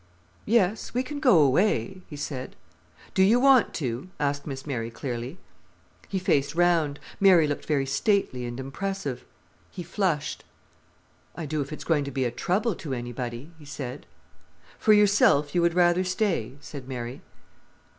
[0.47, 2.55] "Yes, we can go away," he said.
[3.13, 5.37] "Do you want to?" asked Miss Mary clearly.
[6.07, 6.99] He faced round.
[7.19, 9.23] Mary looked very stately and impressive.
[9.69, 10.43] He flushed.
[11.35, 14.07] "I do if it's going to be a trouble to anybody," he said.
[14.79, 17.21] "For yourself, you would rather stay?" said Mary.